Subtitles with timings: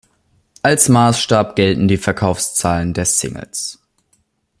[0.63, 3.77] Als Maßstab gelten die Verkaufszahlen der Singles.